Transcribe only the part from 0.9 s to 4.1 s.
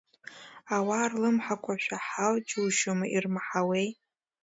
рлымҳақәа шәаҳау џьушьома, ирмаҳауеи.